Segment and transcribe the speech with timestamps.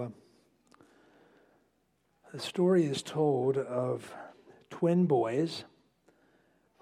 [0.00, 0.12] Bubba.
[2.32, 4.14] The story is told of
[4.70, 5.64] twin boys,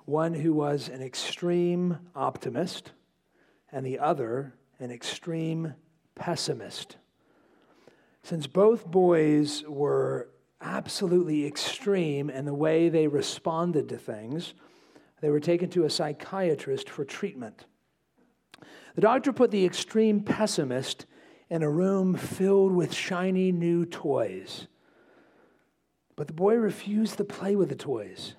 [0.04, 2.92] one who was an extreme optimist,
[3.72, 5.74] and the other an extreme
[6.14, 6.96] pessimist.
[8.22, 10.28] Since both boys were
[10.60, 14.54] absolutely extreme in the way they responded to things,
[15.20, 17.64] they were taken to a psychiatrist for treatment.
[18.94, 21.06] The doctor put the extreme pessimist
[21.50, 24.66] in a room filled with shiny new toys.
[26.16, 28.34] But the boy refused to play with the toys.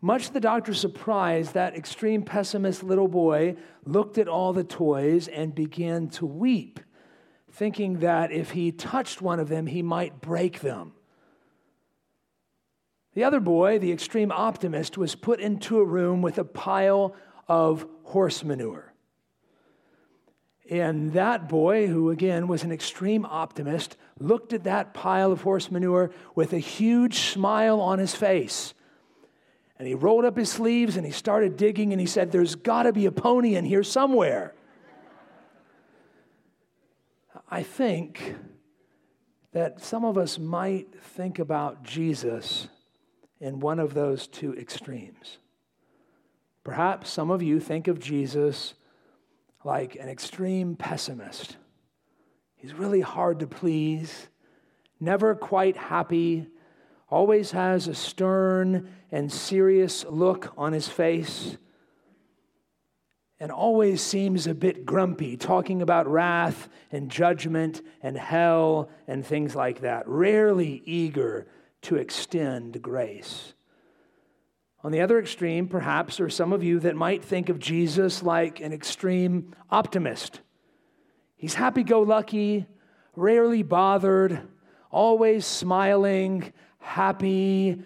[0.00, 5.26] Much to the doctor's surprise, that extreme pessimist little boy looked at all the toys
[5.28, 6.78] and began to weep,
[7.50, 10.92] thinking that if he touched one of them, he might break them.
[13.14, 17.16] The other boy, the extreme optimist, was put into a room with a pile
[17.48, 18.87] of horse manure.
[20.70, 25.70] And that boy, who again was an extreme optimist, looked at that pile of horse
[25.70, 28.74] manure with a huge smile on his face.
[29.78, 32.82] And he rolled up his sleeves and he started digging and he said, There's got
[32.82, 34.54] to be a pony in here somewhere.
[37.50, 38.34] I think
[39.52, 42.68] that some of us might think about Jesus
[43.40, 45.38] in one of those two extremes.
[46.62, 48.74] Perhaps some of you think of Jesus
[49.68, 51.58] like an extreme pessimist.
[52.56, 54.28] He's really hard to please,
[54.98, 56.46] never quite happy,
[57.10, 61.58] always has a stern and serious look on his face,
[63.38, 69.54] and always seems a bit grumpy, talking about wrath and judgment and hell and things
[69.54, 71.46] like that, rarely eager
[71.82, 73.52] to extend grace.
[74.84, 78.60] On the other extreme, perhaps, are some of you that might think of Jesus like
[78.60, 80.40] an extreme optimist.
[81.36, 82.66] He's happy go lucky,
[83.16, 84.40] rarely bothered,
[84.90, 87.82] always smiling, happy,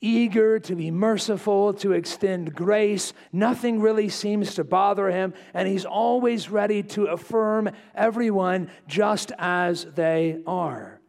[0.00, 3.12] eager to be merciful, to extend grace.
[3.32, 9.84] Nothing really seems to bother him, and he's always ready to affirm everyone just as
[9.94, 11.00] they are.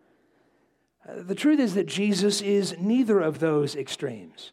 [1.16, 4.51] The truth is that Jesus is neither of those extremes.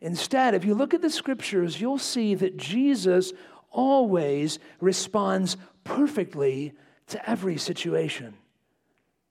[0.00, 3.32] Instead, if you look at the scriptures, you'll see that Jesus
[3.70, 6.72] always responds perfectly
[7.08, 8.34] to every situation.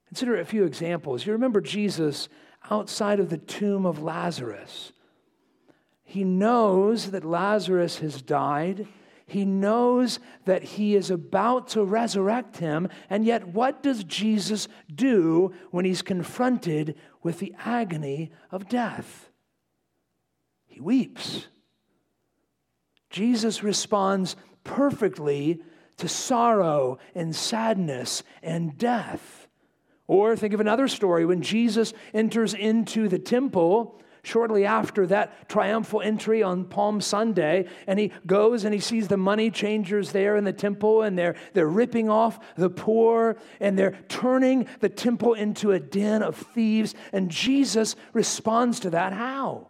[0.08, 1.26] Consider a few examples.
[1.26, 2.28] You remember Jesus
[2.70, 4.92] outside of the tomb of Lazarus.
[6.02, 8.88] He knows that Lazarus has died.
[9.26, 12.88] He knows that he is about to resurrect him.
[13.08, 19.30] And yet, what does Jesus do when he's confronted with the agony of death?
[20.80, 21.46] He weeps.
[23.10, 25.60] Jesus responds perfectly
[25.98, 29.46] to sorrow and sadness and death.
[30.06, 36.00] Or think of another story when Jesus enters into the temple shortly after that triumphal
[36.00, 40.44] entry on Palm Sunday, and he goes and he sees the money changers there in
[40.44, 45.72] the temple, and they're, they're ripping off the poor, and they're turning the temple into
[45.72, 46.94] a den of thieves.
[47.12, 49.66] And Jesus responds to that how?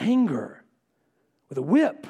[0.00, 0.64] Anger,
[1.48, 2.06] with a whip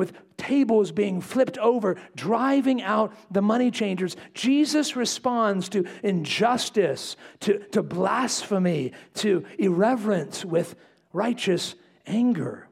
[0.00, 4.16] with tables being flipped over, driving out the money changers.
[4.32, 10.74] Jesus responds to injustice, to, to blasphemy, to irreverence with
[11.12, 11.74] righteous
[12.06, 12.66] anger.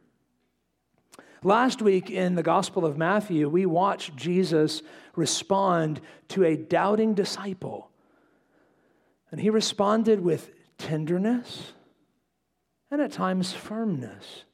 [1.44, 4.80] Last week in the Gospel of Matthew, we watched Jesus
[5.14, 7.90] respond to a doubting disciple.
[9.30, 11.74] And he responded with tenderness
[12.90, 14.44] and at times firmness.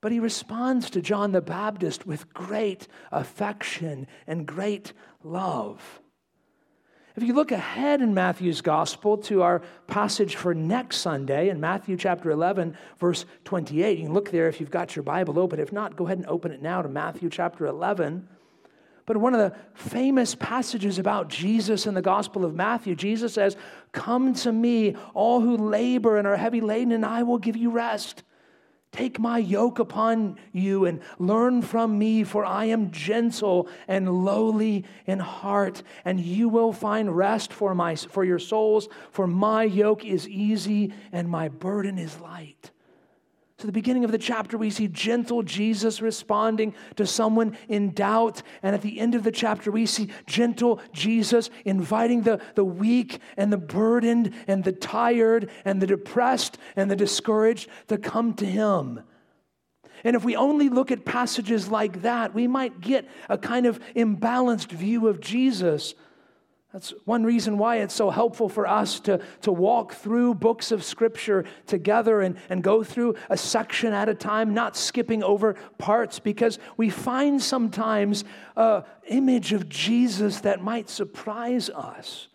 [0.00, 4.92] But he responds to John the Baptist with great affection and great
[5.22, 6.00] love.
[7.14, 11.96] If you look ahead in Matthew's gospel to our passage for next Sunday in Matthew
[11.96, 15.60] chapter 11, verse 28, you can look there if you've got your Bible open.
[15.60, 18.26] If not, go ahead and open it now to Matthew chapter 11.
[19.04, 23.56] But one of the famous passages about Jesus in the Gospel of Matthew, Jesus says,
[23.92, 27.70] Come to me, all who labor and are heavy laden, and I will give you
[27.70, 28.22] rest.
[28.92, 34.84] Take my yoke upon you and learn from me, for I am gentle and lowly
[35.06, 40.04] in heart, and you will find rest for, my, for your souls, for my yoke
[40.04, 42.71] is easy and my burden is light.
[43.62, 48.42] So, the beginning of the chapter, we see gentle Jesus responding to someone in doubt.
[48.60, 53.20] And at the end of the chapter, we see gentle Jesus inviting the, the weak
[53.36, 58.46] and the burdened and the tired and the depressed and the discouraged to come to
[58.46, 59.04] him.
[60.02, 63.78] And if we only look at passages like that, we might get a kind of
[63.94, 65.94] imbalanced view of Jesus.
[66.72, 70.82] That's one reason why it's so helpful for us to, to walk through books of
[70.82, 76.18] Scripture together and, and go through a section at a time, not skipping over parts,
[76.18, 78.24] because we find sometimes
[78.56, 82.28] an image of Jesus that might surprise us.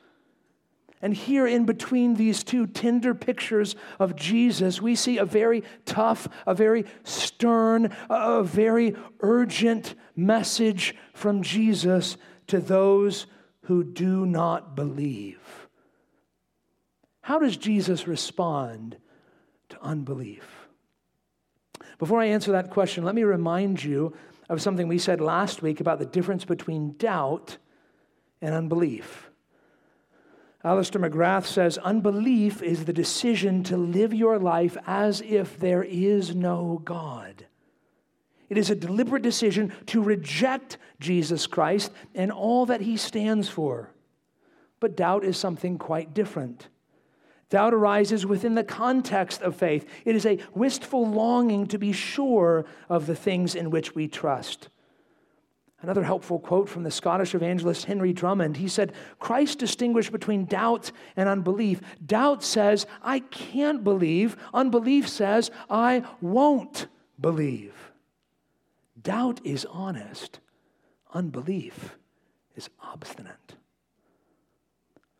[1.02, 6.28] And here, in between these two tender pictures of Jesus, we see a very tough,
[6.46, 12.18] a very stern, a very urgent message from Jesus
[12.48, 13.28] to those
[13.68, 15.68] who do not believe.
[17.20, 18.96] How does Jesus respond
[19.68, 20.70] to unbelief?
[22.00, 24.16] Before I answer that question, let me remind you
[24.48, 27.58] of something we said last week about the difference between doubt
[28.42, 29.30] and unbelief.
[30.64, 36.34] Alister McGrath says unbelief is the decision to live your life as if there is
[36.34, 37.48] no God.
[38.50, 43.92] It is a deliberate decision to reject Jesus Christ and all that he stands for.
[44.80, 46.68] But doubt is something quite different.
[47.50, 49.86] Doubt arises within the context of faith.
[50.06, 54.70] It is a wistful longing to be sure of the things in which we trust.
[55.82, 58.58] Another helpful quote from the Scottish evangelist Henry Drummond.
[58.58, 61.82] He said, Christ distinguished between doubt and unbelief.
[62.06, 64.36] Doubt says, I can't believe.
[64.54, 66.88] Unbelief says, I won't
[67.22, 67.87] believe.
[69.08, 70.42] Doubt is honest,
[71.14, 71.98] unbelief
[72.58, 73.56] is obstinate.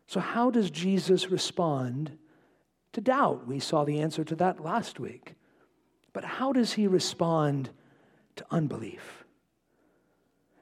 [0.06, 2.18] So, how does Jesus respond
[2.92, 3.46] to doubt?
[3.46, 5.36] We saw the answer to that last week.
[6.12, 7.70] But how does he respond
[8.36, 9.24] to unbelief?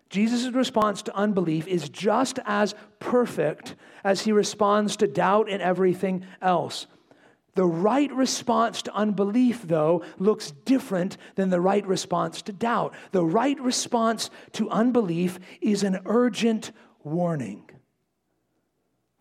[0.08, 3.74] Jesus' response to unbelief is just as perfect
[4.04, 6.86] as he responds to doubt and everything else.
[7.56, 12.94] The right response to unbelief, though, looks different than the right response to doubt.
[13.12, 16.72] The right response to unbelief is an urgent
[17.02, 17.68] warning.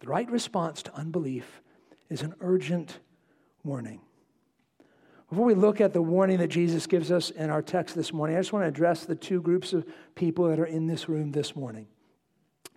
[0.01, 1.61] The right response to unbelief
[2.09, 2.99] is an urgent
[3.63, 4.01] warning.
[5.29, 8.35] Before we look at the warning that Jesus gives us in our text this morning,
[8.35, 11.31] I just want to address the two groups of people that are in this room
[11.31, 11.87] this morning.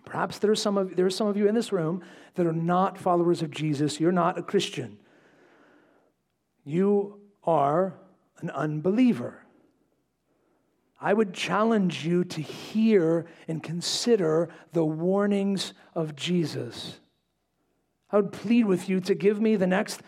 [0.05, 2.01] Perhaps there are some of, there are some of you in this room
[2.35, 3.99] that are not followers of Jesus.
[3.99, 4.97] You're not a Christian
[6.69, 7.95] you are
[8.41, 9.45] an unbeliever.
[11.01, 16.99] I would challenge you to hear and consider the warnings of Jesus.
[18.11, 20.01] I would plead with you to give me the next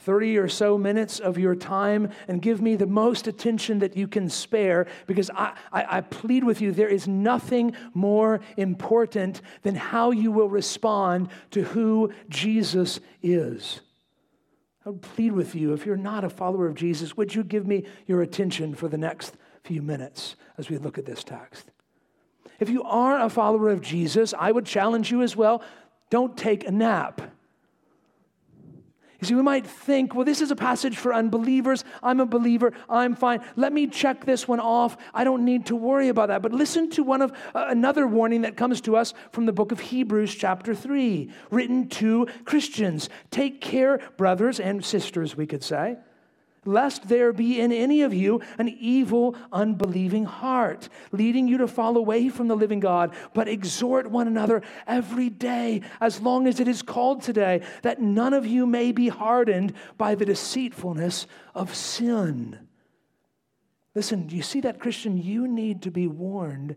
[0.00, 4.06] 30 or so minutes of your time and give me the most attention that you
[4.06, 9.74] can spare because I, I, I, plead with you there is nothing more important than
[9.74, 13.80] how you will respond to who Jesus is.
[14.88, 17.66] I would plead with you, if you're not a follower of Jesus, would you give
[17.66, 21.70] me your attention for the next few minutes as we look at this text?
[22.58, 25.62] If you are a follower of Jesus, I would challenge you as well
[26.08, 27.20] don't take a nap.
[29.20, 31.84] You see, we might think, well, this is a passage for unbelievers.
[32.04, 32.72] I'm a believer.
[32.88, 33.40] I'm fine.
[33.56, 34.96] Let me check this one off.
[35.12, 36.40] I don't need to worry about that.
[36.40, 39.72] But listen to one of uh, another warning that comes to us from the book
[39.72, 43.08] of Hebrews, chapter 3, written to Christians.
[43.32, 45.96] Take care, brothers and sisters, we could say
[46.68, 51.96] lest there be in any of you an evil, unbelieving heart, leading you to fall
[51.96, 56.68] away from the living God, but exhort one another every day, as long as it
[56.68, 62.58] is called today, that none of you may be hardened by the deceitfulness of sin.
[63.94, 65.16] Listen, do you see that, Christian?
[65.16, 66.76] You need to be warned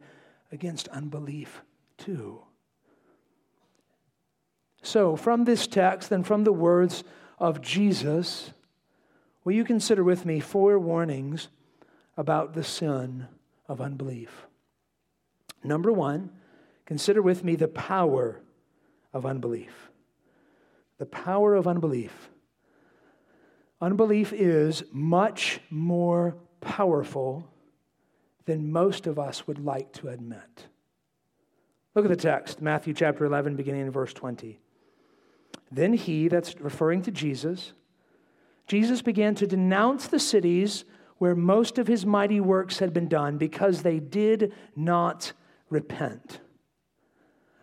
[0.52, 1.62] against unbelief
[1.98, 2.42] too.
[4.82, 7.04] So, from this text and from the words
[7.38, 8.54] of Jesus,
[9.44, 11.48] Will you consider with me four warnings
[12.16, 13.28] about the sin
[13.68, 14.48] of unbelief?
[15.64, 16.30] Number one,
[16.86, 18.42] consider with me the power
[19.14, 19.90] of unbelief.
[20.98, 22.30] The power of unbelief.
[23.80, 27.48] Unbelief is much more powerful
[28.46, 30.68] than most of us would like to admit.
[31.96, 34.60] Look at the text, Matthew chapter 11, beginning in verse 20.
[35.72, 37.74] Then he, that's referring to Jesus,
[38.68, 40.86] Jesus began to denounce the cities
[41.18, 45.34] where most of his mighty works had been done because they did not
[45.70, 46.40] repent.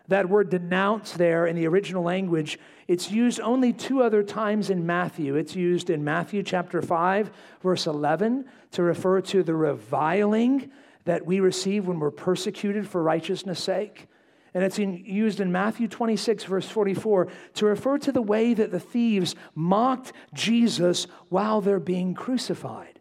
[0.09, 4.85] That word denounce there in the original language, it's used only two other times in
[4.87, 5.35] Matthew.
[5.35, 7.29] It's used in Matthew chapter 5,
[7.61, 10.71] verse 11, to refer to the reviling
[11.05, 14.07] that we receive when we're persecuted for righteousness' sake.
[14.53, 18.71] And it's in, used in Matthew 26, verse 44, to refer to the way that
[18.71, 22.99] the thieves mocked Jesus while they're being crucified.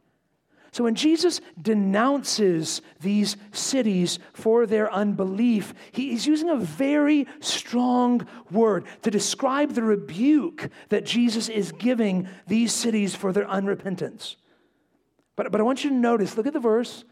[0.71, 8.85] So when Jesus denounces these cities for their unbelief, he's using a very strong word
[9.03, 14.37] to describe the rebuke that Jesus is giving these cities for their unrepentance.
[15.37, 17.05] But, but I want you to notice look at the verse,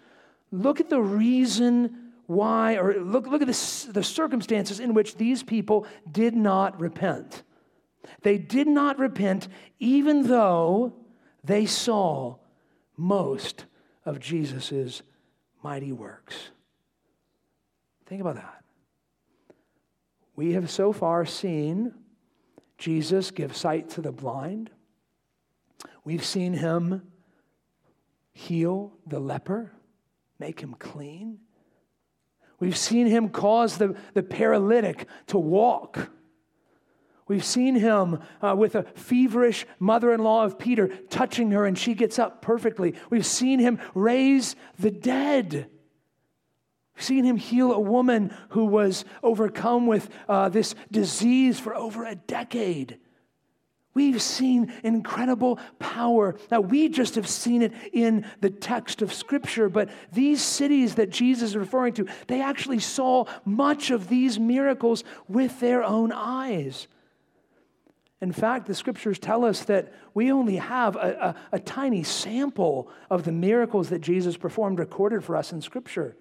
[0.51, 5.43] look at the reason why, or look, look at the, the circumstances in which these
[5.43, 7.43] people did not repent.
[8.23, 10.95] They did not repent even though
[11.45, 12.37] they saw
[12.97, 13.67] most
[14.05, 15.03] of Jesus'
[15.63, 16.51] mighty works.
[18.07, 18.65] Think about that.
[20.35, 21.95] We have so far seen
[22.79, 24.71] Jesus give sight to the blind.
[26.05, 27.03] We've seen him
[28.33, 29.73] heal the leper,
[30.39, 31.39] make him clean.
[32.59, 36.11] We've seen him cause the, the paralytic to walk.
[37.29, 41.77] We've seen him uh, with a feverish mother in law of Peter touching her and
[41.77, 42.95] she gets up perfectly.
[43.11, 45.69] We've seen him raise the dead.
[46.95, 52.05] We've seen him heal a woman who was overcome with uh, this disease for over
[52.05, 52.99] a decade.
[53.97, 56.37] We've seen incredible power.
[56.51, 61.09] Now, we just have seen it in the text of Scripture, but these cities that
[61.09, 66.89] Jesus is referring to, they actually saw much of these miracles with their own eyes.
[68.21, 72.91] In fact, the scriptures tell us that we only have a, a, a, tiny sample
[73.09, 76.17] of the miracles that Jesus performed recorded for us in Scripture.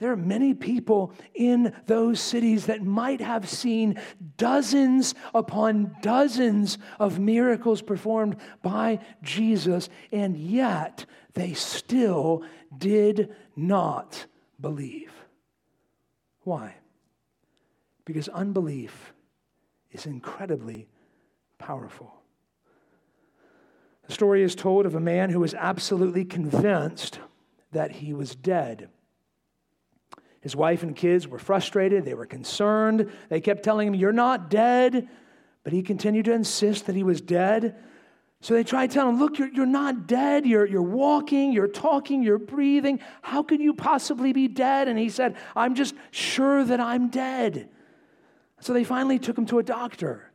[0.00, 4.00] There are many people in those cities that might have seen
[4.38, 11.04] dozens upon dozens of miracles performed by Jesus, and yet
[11.34, 12.42] they still
[12.76, 14.24] did not
[14.58, 15.12] believe.
[16.44, 16.76] Why?
[18.06, 19.12] Because unbelief
[19.92, 20.88] is incredibly
[21.58, 22.14] powerful.
[24.06, 27.20] The story is told of a man who was absolutely convinced
[27.72, 28.88] that he was dead.
[30.40, 33.10] His wife and kids were frustrated, they were concerned.
[33.28, 35.08] They kept telling him, You're not dead.
[35.62, 37.76] But he continued to insist that he was dead.
[38.40, 40.46] So they tried telling him, Look, you're, you're not dead.
[40.46, 43.00] You're, you're walking, you're talking, you're breathing.
[43.20, 44.88] How could you possibly be dead?
[44.88, 47.68] And he said, I'm just sure that I'm dead.
[48.60, 50.29] So they finally took him to a doctor.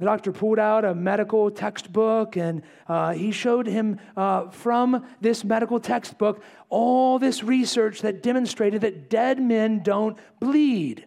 [0.00, 5.44] The doctor pulled out a medical textbook and uh, he showed him uh, from this
[5.44, 11.04] medical textbook all this research that demonstrated that dead men don't bleed.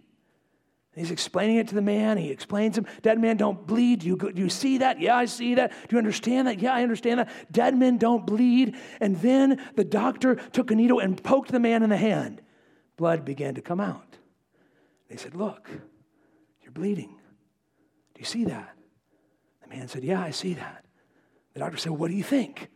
[0.95, 2.17] He's explaining it to the man.
[2.17, 4.01] He explains him, dead men don't bleed.
[4.01, 5.01] Do you, do you see that?
[5.01, 5.71] Yeah, I see that.
[5.71, 6.59] Do you understand that?
[6.59, 7.31] Yeah, I understand that.
[7.51, 8.75] Dead men don't bleed.
[9.01, 12.43] And then the doctor took a needle and poked the man in the hand.
[12.97, 14.17] Blood began to come out.
[15.09, 15.67] They said, Look,
[16.61, 17.19] you're bleeding.
[18.13, 18.75] Do you see that?
[19.73, 20.85] Man said, Yeah, I see that.
[21.53, 22.69] The doctor said, What do you think?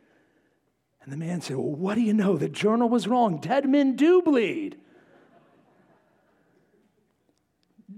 [1.03, 2.37] And the man said, Well, what do you know?
[2.37, 3.39] The journal was wrong.
[3.39, 4.77] Dead men do bleed.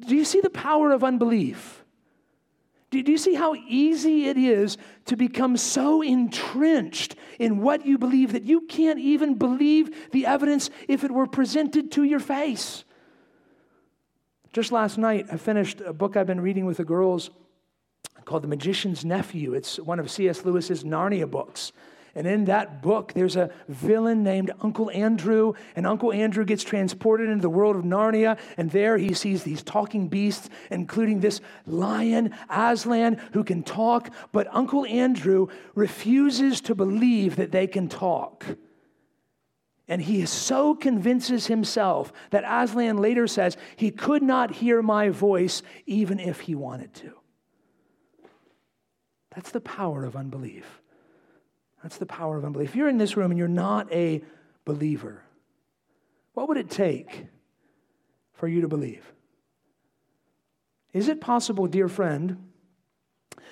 [0.05, 1.83] Do you see the power of unbelief?
[2.91, 8.31] Do, you see how easy it is to become so entrenched in what you believe
[8.31, 12.83] that you can't even believe the evidence if it were presented to your face?
[14.53, 17.29] Just last night, I finished a book I've been reading with the girls
[18.29, 19.55] called The Magician's Nephew.
[19.55, 20.45] It's one of C.S.
[20.45, 21.71] Lewis's Narnia books.
[22.13, 25.53] And in that book, there's a villain named Uncle Andrew.
[25.75, 28.37] And Uncle Andrew gets transported into the world of Narnia.
[28.55, 34.13] And there he sees these talking beasts, including this lion, Aslan, who can talk.
[34.31, 38.45] But Uncle Andrew refuses to believe that they can talk.
[39.87, 45.63] And he so convinces himself that Aslan later says he could not hear my voice
[45.87, 47.18] even if he wanted to.
[49.35, 50.81] That's the power of unbelief.
[51.83, 52.69] That's the power of unbelief.
[52.69, 54.23] If you're in this room and you're not a
[54.65, 55.23] believer,
[56.33, 57.27] what would it take
[58.33, 59.13] for you to believe?
[60.93, 62.49] Is it possible, dear friend,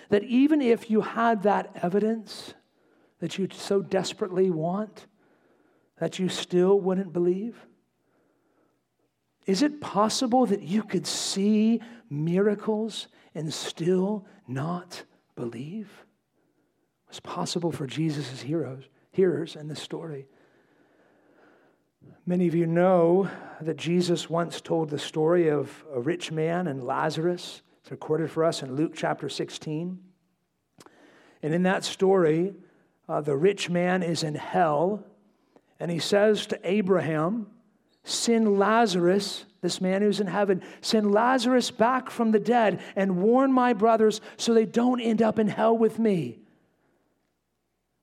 [0.09, 2.53] that even if you had that evidence
[3.19, 5.05] that you so desperately want,
[5.99, 7.65] that you still wouldn't believe?
[9.45, 15.03] Is it possible that you could see miracles and still not
[15.37, 15.89] believe?
[17.07, 20.27] Was possible for Jesus' heroes, hearers in this story.
[22.25, 23.29] Many of you know
[23.61, 27.61] that Jesus once told the story of a rich man and Lazarus.
[27.81, 29.97] It's recorded for us in Luke chapter 16.
[31.41, 32.53] And in that story,
[33.07, 35.05] uh, the rich man is in hell
[35.79, 37.47] and he says to Abraham,
[38.07, 43.51] Send Lazarus, this man who's in heaven, send Lazarus back from the dead and warn
[43.51, 46.39] my brothers so they don't end up in hell with me.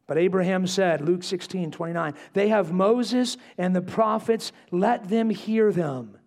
[0.07, 5.73] But Abraham said, Luke 16, 29, they have Moses and the prophets, let them hear
[5.73, 6.19] them.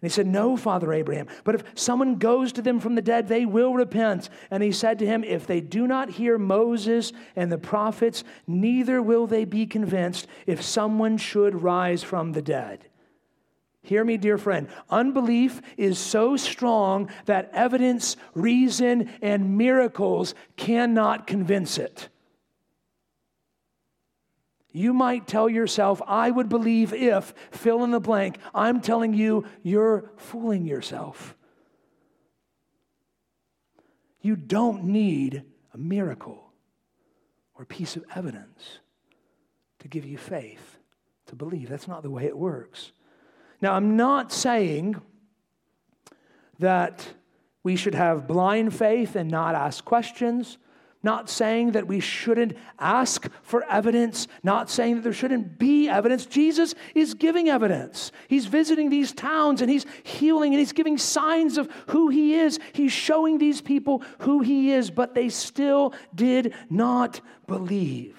[0.00, 3.26] And he said, No, Father Abraham, but if someone goes to them from the dead,
[3.26, 4.28] they will repent.
[4.50, 9.00] And he said to him, If they do not hear Moses and the prophets, neither
[9.00, 12.87] will they be convinced if someone should rise from the dead.
[13.82, 14.68] Hear me, dear friend.
[14.90, 22.08] Unbelief is so strong that evidence, reason, and miracles cannot convince it.
[24.72, 28.38] You might tell yourself, I would believe if, fill in the blank.
[28.54, 31.34] I'm telling you, you're fooling yourself.
[34.20, 36.52] You don't need a miracle
[37.54, 38.80] or piece of evidence
[39.78, 40.78] to give you faith
[41.26, 41.68] to believe.
[41.68, 42.92] That's not the way it works.
[43.60, 45.00] Now, I'm not saying
[46.58, 47.06] that
[47.62, 50.58] we should have blind faith and not ask questions.
[51.00, 56.26] Not saying that we shouldn't ask for evidence, not saying that there shouldn't be evidence.
[56.26, 58.10] Jesus is giving evidence.
[58.26, 62.58] He's visiting these towns and he's healing and he's giving signs of who he is.
[62.72, 68.18] He's showing these people who he is, but they still did not believe.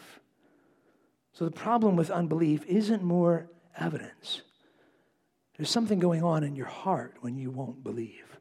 [1.34, 4.42] So the problem with unbelief isn't more evidence.
[5.60, 8.40] There's something going on in your heart when you won't believe.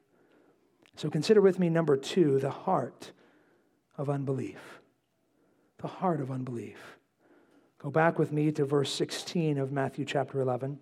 [0.95, 3.11] So consider with me number two the heart
[3.97, 4.61] of unbelief.
[5.79, 6.79] The heart of unbelief.
[7.81, 10.79] Go back with me to verse 16 of Matthew chapter 11.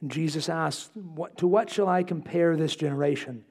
[0.00, 0.90] And Jesus asks,
[1.38, 3.44] To what shall I compare this generation?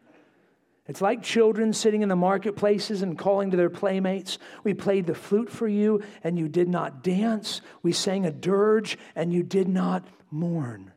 [0.88, 4.40] It's like children sitting in the marketplaces and calling to their playmates.
[4.64, 7.60] We played the flute for you, and you did not dance.
[7.84, 10.94] We sang a dirge, and you did not mourn.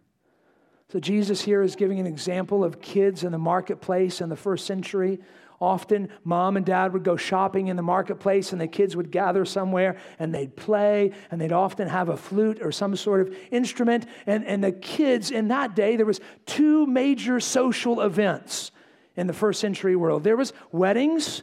[0.92, 4.66] So, Jesus here is giving an example of kids in the marketplace in the first
[4.66, 5.18] century
[5.62, 9.44] Often, mom and dad would go shopping in the marketplace, and the kids would gather
[9.44, 14.06] somewhere and they'd play, and they'd often have a flute or some sort of instrument.
[14.26, 18.72] And, and the kids in that day, there was two major social events
[19.14, 21.42] in the first century world there was weddings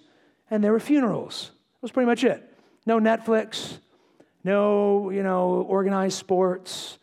[0.51, 1.51] and there were funerals.
[1.75, 2.43] That was pretty much it.
[2.85, 3.77] No Netflix,
[4.43, 6.98] no, you know, organized sports,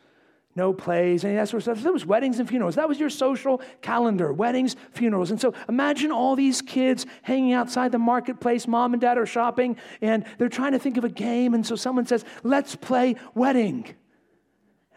[0.57, 1.83] no plays, any of that sort of stuff.
[1.83, 2.75] There was weddings and funerals.
[2.75, 5.31] That was your social calendar, weddings, funerals.
[5.31, 8.67] And so imagine all these kids hanging outside the marketplace.
[8.67, 11.55] Mom and dad are shopping, and they're trying to think of a game.
[11.55, 13.95] And so someone says, let's play wedding.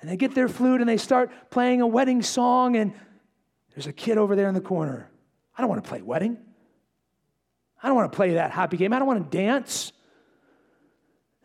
[0.01, 2.93] And they get their flute and they start playing a wedding song, and
[3.75, 5.11] there's a kid over there in the corner.
[5.57, 6.37] I don't want to play wedding.
[7.83, 8.93] I don't want to play that happy game.
[8.93, 9.91] I don't want to dance.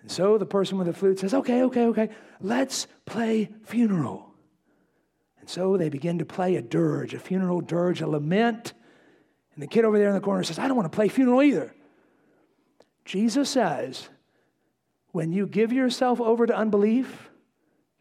[0.05, 4.35] And so the person with the flute says, Okay, okay, okay, let's play funeral.
[5.41, 8.75] And so they begin to play a dirge, a funeral dirge, a lament.
[9.55, 11.43] And the kid over there in the corner says, I don't want to play funeral
[11.43, 11.75] either.
[13.07, 14.11] Jesus says,
[15.13, 17.31] when you give yourself over to unbelief,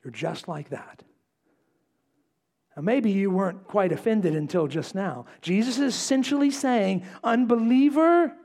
[0.04, 1.04] you're just like that.
[2.76, 5.26] Now, maybe you weren't quite offended until just now.
[5.42, 8.36] Jesus is essentially saying, unbeliever,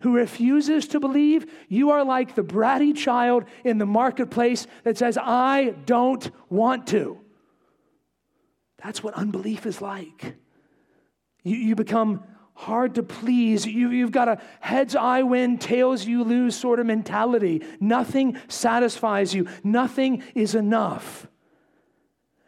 [0.00, 5.18] who refuses to believe, you are like the bratty child in the marketplace that says,
[5.20, 7.18] I don't want to.
[8.82, 10.36] That's what unbelief is like.
[11.42, 12.22] You, you become
[12.54, 13.66] hard to please.
[13.66, 17.62] You, you've got a heads I win, tails you lose sort of mentality.
[17.80, 21.26] Nothing satisfies you, nothing is enough.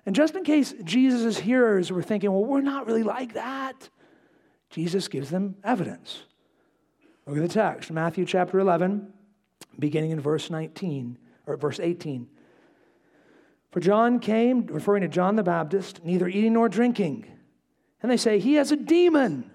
[0.07, 3.91] And just in case Jesus' hearers were thinking, well, we're not really like that,
[4.71, 6.23] Jesus gives them evidence.
[7.29, 9.07] Look at the text, Matthew chapter 11,
[9.79, 12.27] beginning in verse 19, or verse 18.
[13.71, 17.27] For John came, referring to John the Baptist, neither eating nor drinking.
[18.03, 19.51] And they say, He has a demon.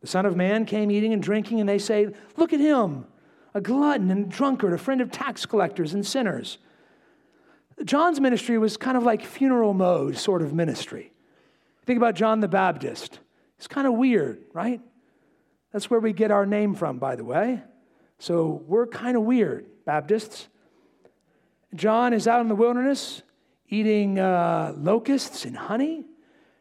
[0.00, 3.04] The Son of Man came eating and drinking, and they say, Look at him,
[3.52, 6.58] a glutton and drunkard, a friend of tax collectors and sinners.
[7.84, 11.12] John's ministry was kind of like funeral mode sort of ministry.
[11.84, 13.18] Think about John the Baptist.
[13.58, 14.80] It's kind of weird, right?
[15.72, 17.62] That's where we get our name from, by the way.
[18.18, 20.48] So we're kind of weird, Baptists.
[21.74, 23.22] John is out in the wilderness
[23.68, 26.04] eating uh, locusts and honey,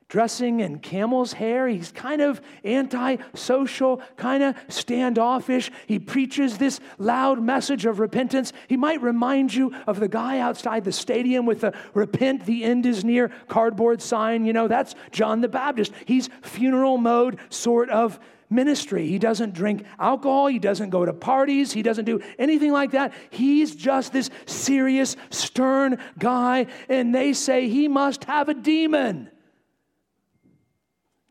[0.08, 1.68] dressing in camel's hair.
[1.68, 5.72] He's kind of anti-social, kind of standoffish.
[5.88, 8.54] He preaches this loud message of repentance.
[8.68, 12.86] He might remind you of the guy outside the stadium with the repent, the end
[12.86, 14.46] is near cardboard sign.
[14.46, 15.92] You know, that's John the Baptist.
[16.06, 18.20] He's funeral mode, sort of
[18.50, 19.08] ministry.
[19.08, 20.48] He doesn't drink alcohol.
[20.48, 21.72] He doesn't go to parties.
[21.72, 23.14] He doesn't do anything like that.
[23.30, 29.30] He's just this serious, stern guy, and they say he must have a demon.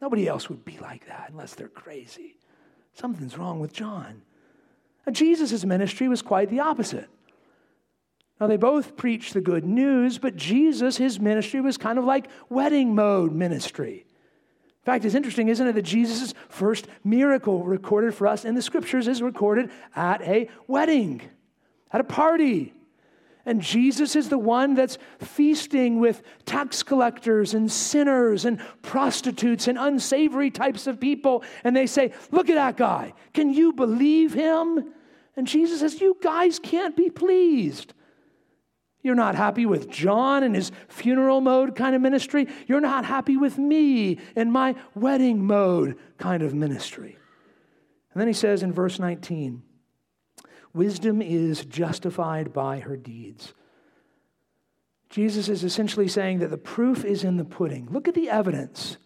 [0.00, 2.36] Nobody else would be like that unless they're crazy.
[2.94, 4.22] Something's wrong with John.
[5.10, 7.08] Jesus' ministry was quite the opposite.
[8.40, 12.28] Now, they both preached the good news, but Jesus, his ministry was kind of like
[12.48, 14.06] wedding mode ministry.
[14.82, 18.62] In fact, it's interesting, isn't it, that Jesus' first miracle recorded for us in the
[18.62, 21.20] scriptures is recorded at a wedding,
[21.92, 22.72] at a party.
[23.44, 29.78] And Jesus is the one that's feasting with tax collectors and sinners and prostitutes and
[29.78, 31.42] unsavory types of people.
[31.64, 33.14] And they say, Look at that guy.
[33.32, 34.92] Can you believe him?
[35.34, 37.94] And Jesus says, You guys can't be pleased.
[39.02, 42.48] You're not happy with John and his funeral mode kind of ministry.
[42.66, 47.16] You're not happy with me and my wedding mode kind of ministry.
[48.12, 49.62] And then he says in verse 19,
[50.74, 53.54] wisdom is justified by her deeds.
[55.10, 57.88] Jesus is essentially saying that the proof is in the pudding.
[57.90, 58.98] Look at the evidence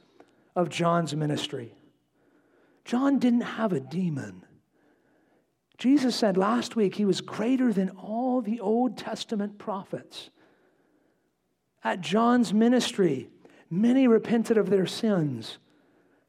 [0.56, 1.74] of John's ministry.
[2.84, 4.44] John didn't have a demon.
[5.82, 10.30] Jesus said last week he was greater than all the Old Testament prophets.
[11.82, 13.30] At John's ministry,
[13.68, 15.58] many repented of their sins,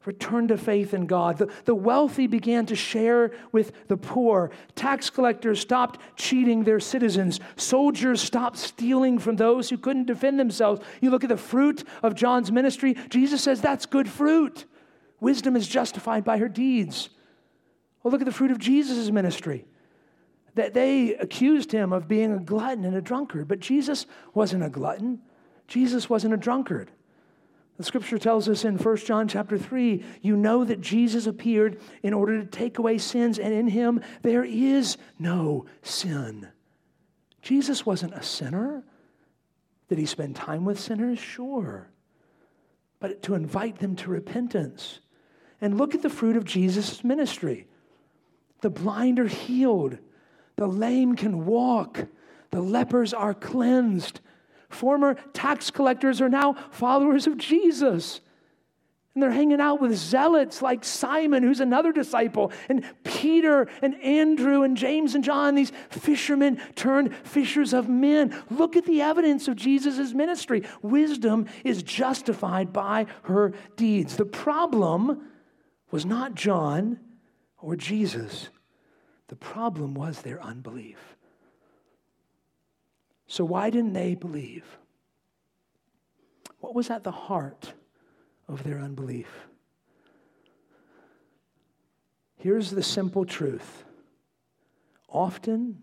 [0.04, 1.38] returned to faith in God.
[1.38, 4.50] The, the wealthy began to share with the poor.
[4.74, 7.38] Tax collectors stopped cheating their citizens.
[7.54, 10.80] Soldiers stopped stealing from those who couldn't defend themselves.
[11.00, 14.64] You look at the fruit of John's ministry, Jesus says that's good fruit.
[15.20, 17.10] Wisdom is justified by her deeds.
[18.04, 19.64] Well, look at the fruit of Jesus' ministry.
[20.54, 24.68] That they accused him of being a glutton and a drunkard, but Jesus wasn't a
[24.68, 25.20] glutton.
[25.66, 26.92] Jesus wasn't a drunkard.
[27.76, 32.14] The scripture tells us in 1 John chapter 3, you know that Jesus appeared in
[32.14, 36.46] order to take away sins, and in him there is no sin.
[37.42, 38.84] Jesus wasn't a sinner.
[39.88, 41.18] Did he spend time with sinners?
[41.18, 41.90] Sure.
[43.00, 45.00] But to invite them to repentance.
[45.60, 47.66] And look at the fruit of Jesus' ministry.
[48.64, 49.98] The blind are healed.
[50.56, 52.06] The lame can walk.
[52.50, 54.20] The lepers are cleansed.
[54.70, 58.22] Former tax collectors are now followers of Jesus.
[59.12, 64.62] And they're hanging out with zealots like Simon, who's another disciple, and Peter and Andrew
[64.62, 68.34] and James and John, these fishermen turned fishers of men.
[68.48, 70.62] Look at the evidence of Jesus' ministry.
[70.80, 74.16] Wisdom is justified by her deeds.
[74.16, 75.28] The problem
[75.90, 76.98] was not John
[77.58, 78.48] or Jesus,
[79.34, 81.16] the problem was their unbelief.
[83.26, 84.64] So, why didn't they believe?
[86.60, 87.74] What was at the heart
[88.46, 89.26] of their unbelief?
[92.36, 93.82] Here's the simple truth
[95.08, 95.82] often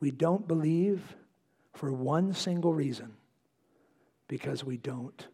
[0.00, 1.02] we don't believe
[1.74, 3.12] for one single reason
[4.26, 5.28] because we don't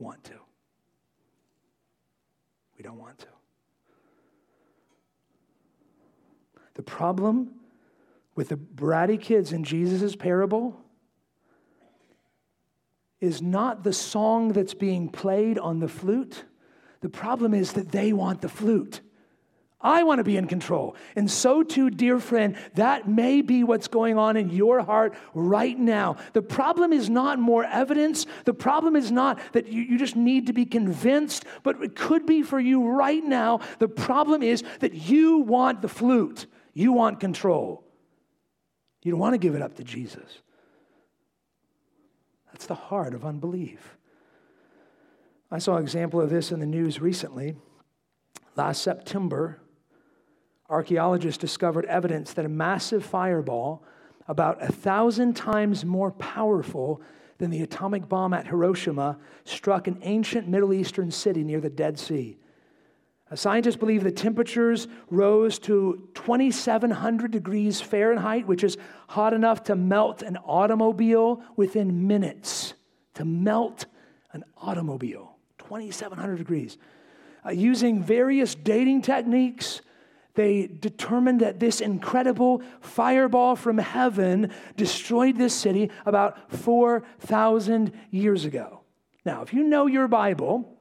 [0.00, 0.40] want to.
[2.76, 3.39] We don't want to.
[6.74, 7.50] The problem
[8.34, 10.80] with the bratty kids in Jesus' parable
[13.20, 16.44] is not the song that's being played on the flute.
[17.00, 19.00] The problem is that they want the flute.
[19.82, 20.94] I want to be in control.
[21.16, 25.78] And so, too, dear friend, that may be what's going on in your heart right
[25.78, 26.16] now.
[26.34, 28.26] The problem is not more evidence.
[28.44, 32.26] The problem is not that you, you just need to be convinced, but it could
[32.26, 33.60] be for you right now.
[33.78, 36.46] The problem is that you want the flute.
[36.72, 37.84] You want control.
[39.02, 40.40] You don't want to give it up to Jesus.
[42.52, 43.96] That's the heart of unbelief.
[45.50, 47.56] I saw an example of this in the news recently.
[48.56, 49.60] Last September,
[50.68, 53.82] archaeologists discovered evidence that a massive fireball,
[54.28, 57.00] about a thousand times more powerful
[57.38, 61.98] than the atomic bomb at Hiroshima, struck an ancient Middle Eastern city near the Dead
[61.98, 62.38] Sea.
[63.34, 68.76] Scientists believe the temperatures rose to 2,700 degrees Fahrenheit, which is
[69.08, 72.74] hot enough to melt an automobile within minutes.
[73.14, 73.86] To melt
[74.32, 76.76] an automobile, 2,700 degrees.
[77.46, 79.80] Uh, using various dating techniques,
[80.34, 88.80] they determined that this incredible fireball from heaven destroyed this city about 4,000 years ago.
[89.24, 90.79] Now, if you know your Bible,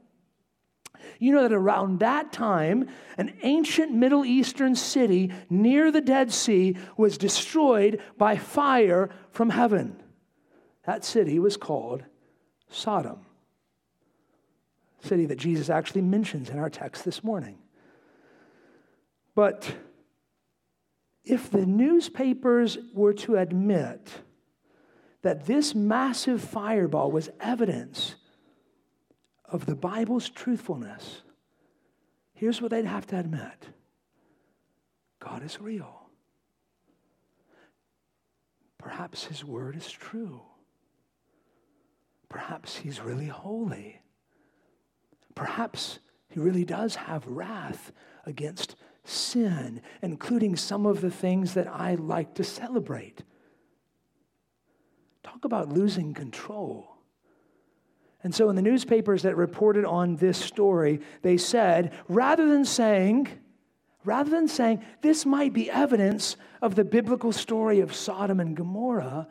[1.19, 6.77] you know that around that time, an ancient Middle Eastern city near the Dead Sea
[6.97, 10.01] was destroyed by fire from heaven.
[10.85, 12.03] That city was called
[12.69, 13.25] Sodom,
[15.01, 17.57] city that Jesus actually mentions in our text this morning.
[19.35, 19.75] But
[21.23, 24.09] if the newspapers were to admit
[25.21, 28.15] that this massive fireball was evidence
[29.51, 31.21] of the Bible's truthfulness,
[32.33, 33.69] here's what they'd have to admit
[35.19, 35.95] God is real.
[38.77, 40.41] perhaps his word is true.
[42.27, 44.01] Perhaps he's really holy.
[45.35, 47.91] Perhaps he really does have wrath
[48.25, 53.23] against sin, including some of the things that I like to celebrate.
[55.23, 56.88] Talk about losing control.
[58.23, 63.29] And so, in the newspapers that reported on this story, they said, rather than saying,
[64.03, 69.27] rather than saying this might be evidence of the biblical story of Sodom and Gomorrah,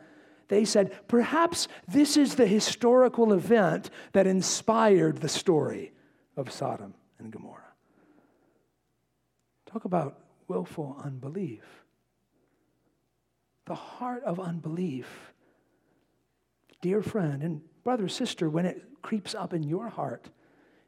[0.47, 5.93] they said, perhaps this is the historical event that inspired the story
[6.35, 7.61] of Sodom and Gomorrah.
[9.67, 11.63] Talk about willful unbelief.
[13.65, 15.31] The heart of unbelief.
[16.81, 20.29] Dear friend and brother, sister, when it creeps up in your heart,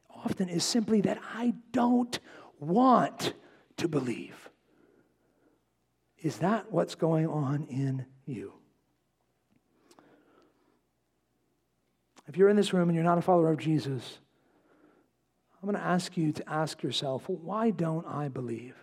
[0.09, 2.19] often is simply that I don't
[2.59, 3.33] want
[3.77, 4.49] to believe.
[6.21, 8.53] Is that what's going on in you?
[12.27, 14.19] If you're in this room and you're not a follower of Jesus,
[15.61, 18.75] I'm going to ask you to ask yourself, why don't I believe?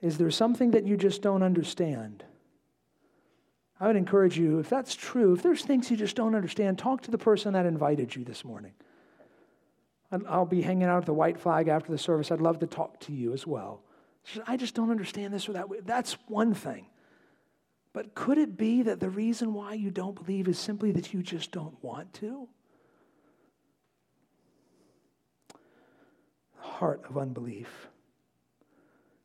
[0.00, 2.24] Is there something that you just don't understand?
[3.80, 7.02] I would encourage you, if that's true, if there's things you just don't understand, talk
[7.02, 8.72] to the person that invited you this morning.
[10.26, 12.30] I'll be hanging out at the white flag after the service.
[12.30, 13.82] I'd love to talk to you as well.
[14.46, 15.66] I just don't understand this or that.
[15.86, 16.86] That's one thing.
[17.92, 21.22] But could it be that the reason why you don't believe is simply that you
[21.22, 22.48] just don't want to?
[26.58, 27.88] Heart of unbelief.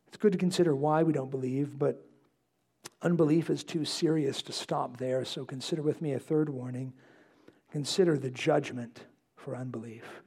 [0.08, 2.03] It's good to consider why we don't believe, but
[3.04, 5.24] unbelief is too serious to stop there.
[5.24, 6.92] So consider with me a third warning.
[7.70, 9.04] Consider the judgment
[9.36, 10.22] for unbelief.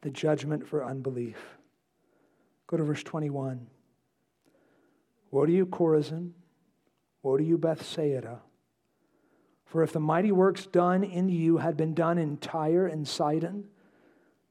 [0.00, 1.36] The judgment for unbelief.
[2.66, 3.66] Go to verse 21.
[5.30, 6.32] Woe to you, Chorazin!
[7.22, 8.40] Woe to you, Bethsaida!
[9.66, 13.68] For if the mighty works done in you had been done in Tyre and Sidon,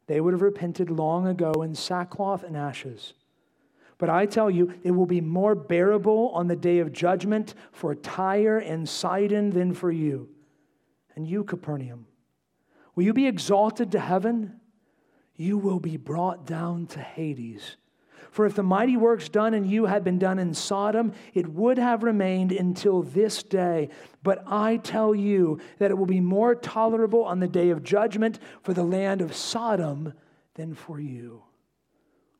[0.05, 3.13] they would have repented long ago in sackcloth and ashes.
[3.97, 7.95] But I tell you, it will be more bearable on the day of judgment for
[7.95, 10.29] Tyre and Sidon than for you.
[11.15, 12.05] And you, Capernaum,
[12.93, 14.59] will you be exalted to heaven?
[15.35, 17.77] You will be brought down to Hades.
[18.29, 21.79] For if the mighty works done in you had been done in Sodom, it would
[21.79, 23.89] have remained until this day.
[24.21, 28.37] But I tell you that it will be more tolerable on the day of judgment
[28.61, 30.13] for the land of Sodom
[30.53, 31.46] than for you.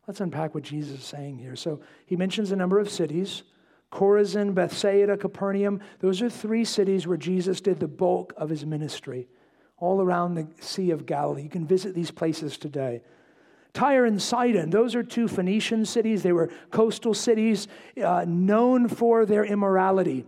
[0.08, 1.56] Let's unpack what Jesus is saying here.
[1.56, 3.43] So he mentions a number of cities
[3.91, 5.80] Chorazin, Bethsaida, Capernaum.
[6.00, 9.28] Those are three cities where Jesus did the bulk of his ministry,
[9.78, 11.43] all around the Sea of Galilee.
[11.43, 13.02] You can visit these places today.
[13.74, 16.24] Tyre and Sidon, those are two Phoenician cities.
[16.24, 17.67] They were coastal cities
[18.04, 20.26] uh, known for their immorality.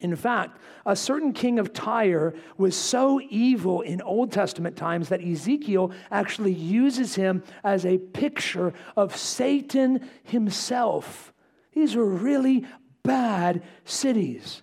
[0.00, 5.22] In fact, a certain king of Tyre was so evil in Old Testament times that
[5.22, 11.34] Ezekiel actually uses him as a picture of Satan himself.
[11.72, 12.64] These were really
[13.02, 14.62] bad cities.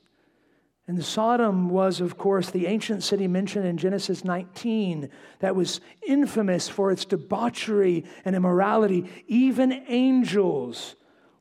[0.87, 6.69] And Sodom was, of course, the ancient city mentioned in Genesis 19 that was infamous
[6.69, 9.09] for its debauchery and immorality.
[9.27, 10.95] Even angels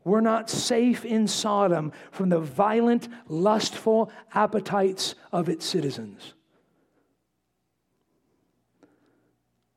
[0.07, 6.35] were not safe in Sodom from the violent, lustful appetites of its citizens.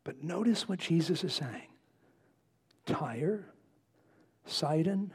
[0.04, 1.68] But notice what Jesus is saying
[2.86, 3.52] Tyre,
[4.46, 5.12] Sidon,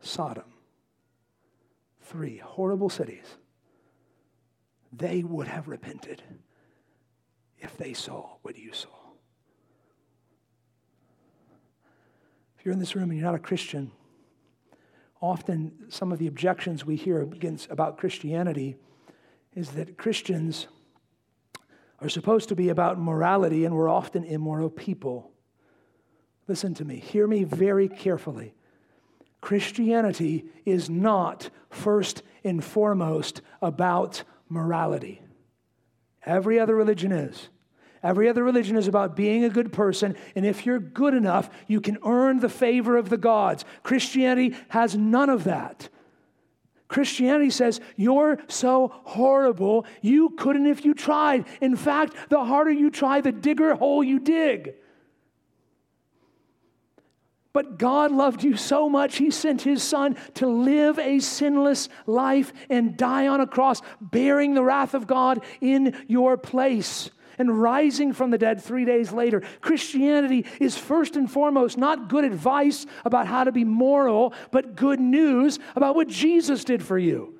[0.00, 0.52] Sodom.
[2.02, 3.36] Three horrible cities
[4.92, 6.22] they would have repented
[7.58, 8.88] if they saw what you saw.
[12.58, 13.92] If you're in this room and you're not a Christian,
[15.20, 18.76] often some of the objections we hear against, about Christianity
[19.54, 20.68] is that Christians
[22.00, 25.32] are supposed to be about morality and we're often immoral people.
[26.46, 28.54] Listen to me, hear me very carefully.
[29.40, 35.22] Christianity is not first and foremost about morality.
[36.24, 37.48] Every other religion is.
[38.02, 41.80] Every other religion is about being a good person, and if you're good enough, you
[41.80, 43.64] can earn the favor of the gods.
[43.82, 45.88] Christianity has none of that.
[46.86, 51.46] Christianity says, You're so horrible, you couldn't if you tried.
[51.60, 54.74] In fact, the harder you try, the digger hole you dig.
[57.52, 62.52] But God loved you so much, He sent His Son to live a sinless life
[62.70, 68.12] and die on a cross, bearing the wrath of God in your place and rising
[68.12, 69.42] from the dead three days later.
[69.60, 75.00] Christianity is first and foremost not good advice about how to be moral, but good
[75.00, 77.38] news about what Jesus did for you.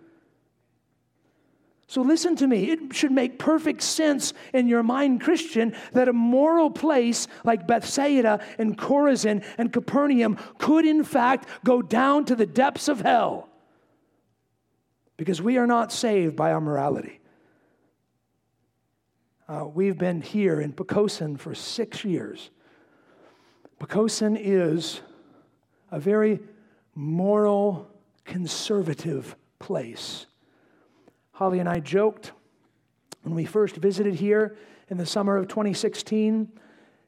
[1.89, 2.71] So listen to me.
[2.71, 8.45] It should make perfect sense in your mind, Christian, that a moral place like Bethsaida
[8.59, 13.49] and Chorazin and Capernaum could, in fact, go down to the depths of hell.
[15.17, 17.18] Because we are not saved by our morality.
[19.49, 22.51] Uh, we've been here in Poquoson for six years.
[23.81, 25.01] Poquoson is
[25.91, 26.41] a very
[26.95, 27.91] moral,
[28.27, 30.27] conservative place.
[31.33, 32.33] Holly and I joked
[33.23, 34.55] when we first visited here
[34.91, 36.53] in the summer of 2016.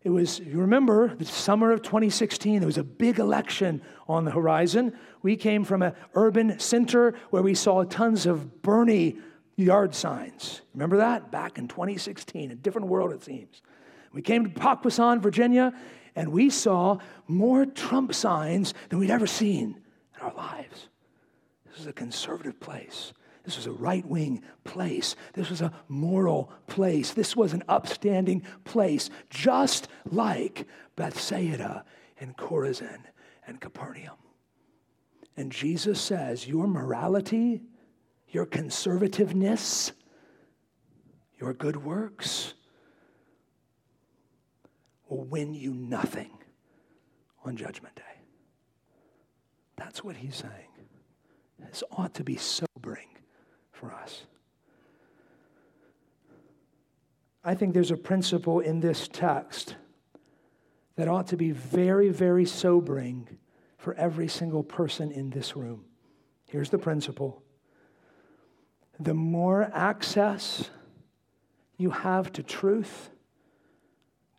[0.02, 4.30] It was, you remember, the summer of 2016, there was a big election on the
[4.30, 4.96] horizon.
[5.20, 9.18] We came from an urban center where we saw tons of Bernie
[9.62, 10.62] yard signs.
[10.74, 11.30] Remember that?
[11.30, 13.62] Back in 2016, a different world it seems.
[14.12, 15.72] We came to Poquoson, Virginia,
[16.16, 19.80] and we saw more Trump signs than we'd ever seen
[20.16, 20.88] in our lives.
[21.70, 23.12] This is a conservative place.
[23.44, 25.16] This was a right wing place.
[25.32, 27.12] This was a moral place.
[27.12, 31.84] This was an upstanding place, just like Bethsaida
[32.20, 33.00] and Chorazin
[33.46, 34.16] and Capernaum.
[35.36, 37.62] And Jesus says, Your morality,
[38.30, 39.92] your conservativeness,
[41.38, 42.54] your good works
[45.08, 46.30] will win you nothing
[47.44, 48.02] on Judgment Day.
[49.76, 50.52] That's what he's saying.
[51.58, 53.08] This ought to be sobering
[53.72, 54.24] for us.
[57.42, 59.76] I think there's a principle in this text
[60.96, 63.38] that ought to be very, very sobering
[63.78, 65.86] for every single person in this room.
[66.44, 67.42] Here's the principle
[69.00, 70.70] the more access
[71.78, 73.10] you have to truth,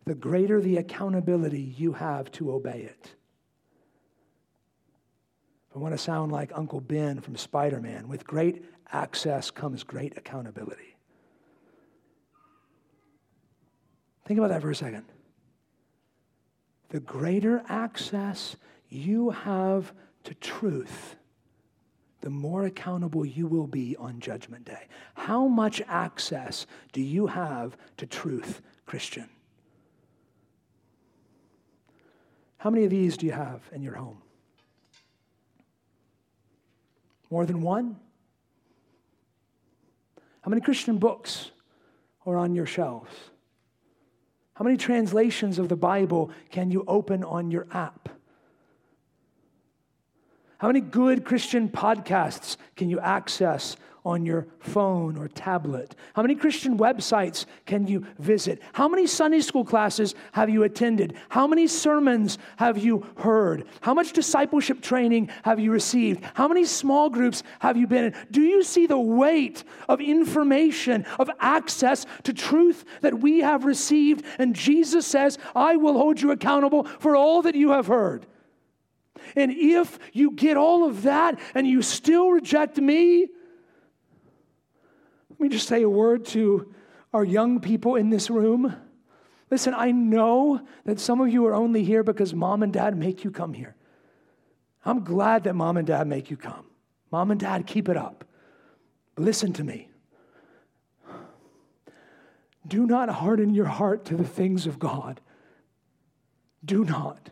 [0.06, 3.16] the greater the accountability you have to obey it.
[5.76, 8.08] I want to sound like Uncle Ben from Spider Man.
[8.08, 10.96] With great access comes great accountability.
[14.26, 15.06] Think about that for a second.
[16.90, 18.56] The greater access
[18.90, 19.94] you have
[20.26, 21.16] to truth,
[22.22, 24.88] the more accountable you will be on Judgment Day.
[25.16, 29.28] How much access do you have to truth, Christian?
[32.58, 34.22] How many of these do you have in your home?
[37.32, 37.98] More than one?
[40.42, 41.52] How many Christian books
[42.26, 43.12] are on your shelves?
[44.54, 48.10] How many translations of the Bible can you open on your app?
[50.62, 55.96] How many good Christian podcasts can you access on your phone or tablet?
[56.14, 58.62] How many Christian websites can you visit?
[58.72, 61.16] How many Sunday school classes have you attended?
[61.30, 63.66] How many sermons have you heard?
[63.82, 66.24] How much discipleship training have you received?
[66.36, 68.16] How many small groups have you been in?
[68.30, 74.26] Do you see the weight of information, of access to truth that we have received?
[74.38, 78.28] And Jesus says, I will hold you accountable for all that you have heard.
[79.36, 83.28] And if you get all of that and you still reject me,
[85.30, 86.74] let me just say a word to
[87.14, 88.76] our young people in this room.
[89.50, 93.24] Listen, I know that some of you are only here because mom and dad make
[93.24, 93.76] you come here.
[94.86, 96.66] I'm glad that mom and dad make you come.
[97.12, 98.26] Mom and dad, keep it up.
[99.18, 99.90] listen to me.
[102.68, 105.20] Do not harden your heart to the things of God.
[106.64, 107.30] Do not.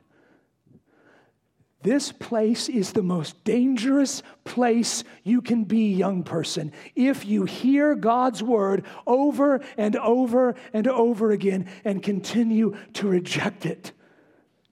[1.82, 7.96] This place is the most dangerous place you can be, young person, if you hear
[7.96, 13.94] God's word over and over and over again and continue to reject it.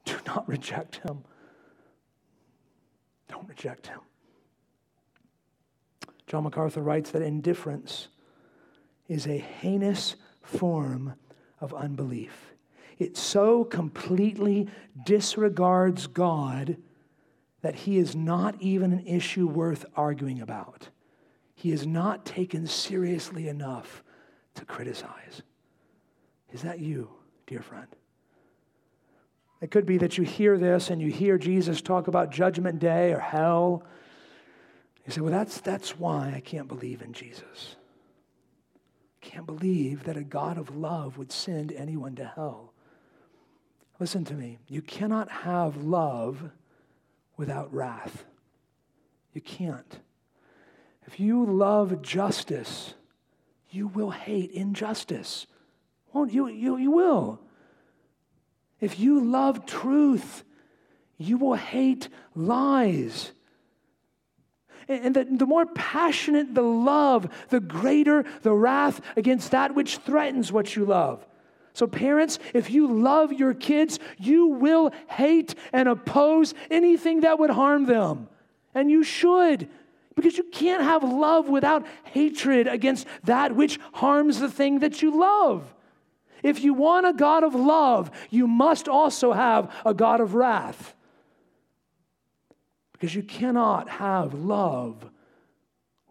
[0.03, 1.23] Do not reject him.
[3.29, 3.99] Don't reject him.
[6.27, 8.09] John MacArthur writes that indifference
[9.07, 11.13] is a heinous form
[11.61, 12.53] of unbelief.
[12.99, 14.67] It so completely
[15.05, 16.75] disregards God
[17.67, 20.87] that he is not even an issue worth arguing about.
[21.53, 24.03] He is not taken seriously enough
[24.55, 25.41] to criticize.
[26.53, 27.09] Is that you,
[27.45, 27.87] dear friend?
[29.59, 33.11] It could be that you hear this and you hear Jesus talk about judgment day
[33.11, 33.83] or hell.
[35.05, 37.75] You say, well, that's, that's why I can't believe in Jesus.
[39.21, 42.71] I can't believe that a God of love would send anyone to hell.
[43.99, 44.57] Listen to me.
[44.69, 46.51] You cannot have love
[47.37, 48.25] without wrath.
[49.33, 49.99] You can't.
[51.05, 52.95] If you love justice,
[53.69, 55.47] you will hate injustice.
[56.11, 56.47] Won't you?
[56.47, 57.39] You, you will.
[58.81, 60.43] If you love truth,
[61.17, 63.31] you will hate lies.
[64.87, 70.51] And the, the more passionate the love, the greater the wrath against that which threatens
[70.51, 71.25] what you love.
[71.77, 77.51] So, parents, if you love your kids, you will hate and oppose anything that would
[77.51, 78.29] harm them.
[78.73, 79.69] And you should,
[80.15, 85.19] because you can't have love without hatred against that which harms the thing that you
[85.19, 85.71] love.
[86.41, 90.95] If you want a God of love, you must also have a God of wrath.
[92.91, 95.07] Because you cannot have love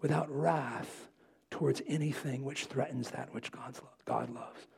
[0.01, 1.09] without wrath
[1.51, 4.69] towards anything which threatens that which God's, God loves.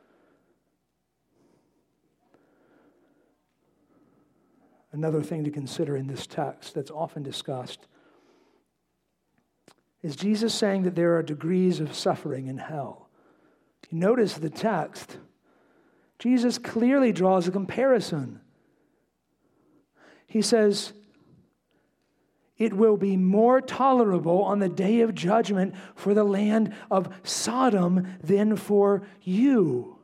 [4.91, 7.87] Another thing to consider in this text that's often discussed
[10.01, 13.09] is Jesus saying that there are degrees of suffering in hell.
[13.89, 15.17] You notice the text,
[16.17, 18.41] Jesus clearly draws a comparison.
[20.27, 20.93] He says,
[22.57, 28.17] it will be more tolerable on the day of judgment for the land of Sodom
[28.21, 29.98] than for you.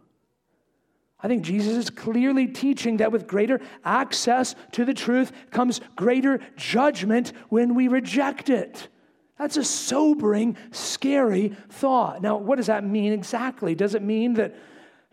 [1.26, 6.40] I think Jesus is clearly teaching that with greater access to the truth comes greater
[6.56, 8.90] judgment when we reject it.
[9.40, 12.22] That's a sobering, scary thought.
[12.22, 13.74] Now, what does that mean exactly?
[13.74, 14.56] Does it mean that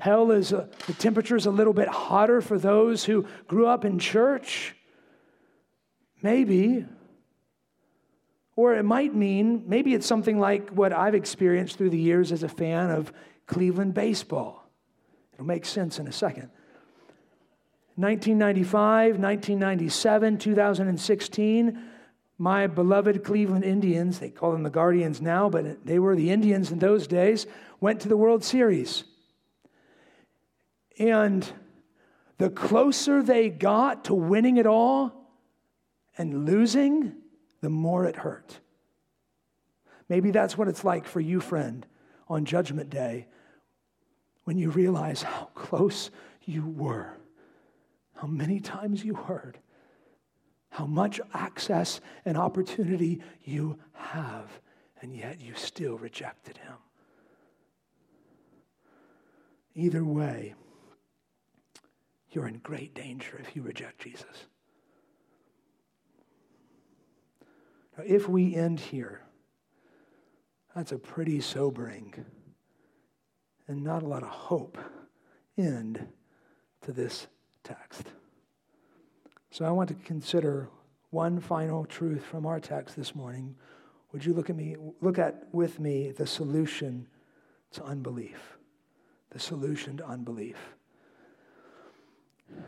[0.00, 3.86] hell is a, the temperature is a little bit hotter for those who grew up
[3.86, 4.76] in church?
[6.20, 6.84] Maybe.
[8.54, 12.42] Or it might mean, maybe it's something like what I've experienced through the years as
[12.42, 13.14] a fan of
[13.46, 14.61] Cleveland baseball.
[15.34, 16.50] It'll make sense in a second.
[17.96, 21.78] 1995, 1997, 2016,
[22.38, 26.72] my beloved Cleveland Indians, they call them the Guardians now, but they were the Indians
[26.72, 27.46] in those days,
[27.80, 29.04] went to the World Series.
[30.98, 31.46] And
[32.38, 35.30] the closer they got to winning it all
[36.16, 37.12] and losing,
[37.60, 38.58] the more it hurt.
[40.08, 41.86] Maybe that's what it's like for you, friend,
[42.28, 43.28] on Judgment Day
[44.44, 46.10] when you realize how close
[46.44, 47.16] you were,
[48.14, 49.58] how many times you heard,
[50.70, 54.60] how much access and opportunity you have,
[55.00, 56.74] and yet you still rejected him.
[59.74, 60.54] Either way,
[62.30, 64.46] you're in great danger if you reject Jesus.
[67.96, 69.22] Now, if we end here,
[70.74, 72.24] that's a pretty sobering
[73.68, 74.78] and not a lot of hope
[75.56, 76.06] end
[76.82, 77.26] to this
[77.64, 78.08] text.
[79.50, 80.68] So I want to consider
[81.10, 83.54] one final truth from our text this morning.
[84.12, 87.06] Would you look at me, look at with me the solution
[87.72, 88.56] to unbelief?
[89.30, 90.56] The solution to unbelief.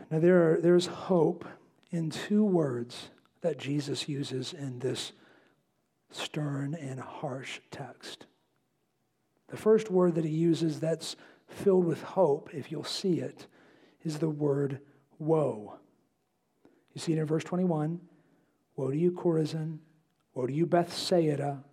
[0.09, 1.45] Now there are, there's hope
[1.91, 3.09] in two words
[3.41, 5.11] that Jesus uses in this
[6.11, 8.25] stern and harsh text.
[9.55, 11.15] The first word that he uses that's
[11.47, 13.47] filled with hope, if you'll see it,
[14.03, 14.81] is the word
[15.17, 15.75] woe.
[16.93, 18.01] You see it in verse 21
[18.75, 19.77] Woe to you, Chorazin!
[20.33, 21.63] Woe to you, Bethsaida!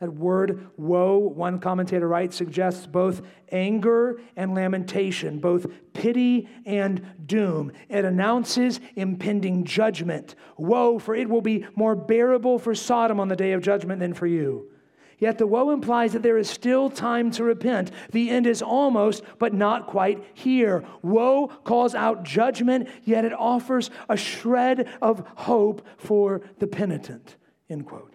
[0.00, 3.20] That word woe, one commentator writes, suggests both
[3.52, 7.70] anger and lamentation, both pity and doom.
[7.90, 10.36] It announces impending judgment.
[10.56, 14.14] Woe, for it will be more bearable for Sodom on the day of judgment than
[14.14, 14.70] for you.
[15.18, 17.90] Yet the woe implies that there is still time to repent.
[18.10, 20.84] The end is almost, but not quite here.
[21.02, 27.36] Woe calls out judgment, yet it offers a shred of hope for the penitent.
[27.70, 28.14] End quote.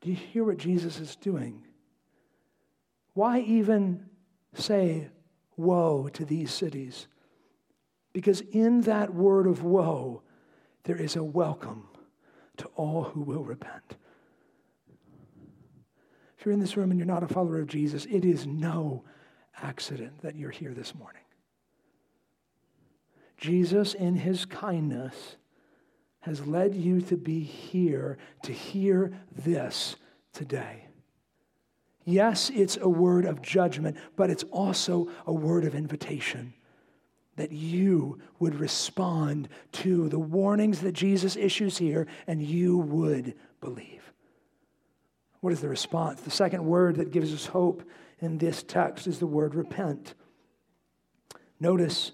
[0.00, 1.62] Do you hear what Jesus is doing?
[3.14, 4.06] Why even
[4.54, 5.08] say
[5.56, 7.06] woe to these cities?
[8.12, 10.22] Because in that word of woe,
[10.84, 11.88] there is a welcome
[12.56, 13.96] to all who will repent.
[16.40, 19.04] If you're in this room and you're not a follower of Jesus, it is no
[19.60, 21.20] accident that you're here this morning.
[23.36, 25.36] Jesus, in his kindness,
[26.20, 29.96] has led you to be here to hear this
[30.32, 30.86] today.
[32.06, 36.54] Yes, it's a word of judgment, but it's also a word of invitation
[37.36, 44.10] that you would respond to the warnings that Jesus issues here and you would believe.
[45.40, 46.20] What is the response?
[46.20, 47.82] The second word that gives us hope
[48.18, 50.14] in this text is the word repent.
[51.58, 52.12] Notice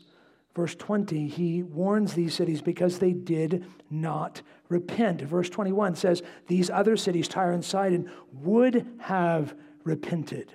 [0.57, 5.21] Verse 20, he warns these cities because they did not repent.
[5.21, 9.55] Verse 21 says, These other cities, Tyre and Sidon, would have
[9.85, 10.51] repented.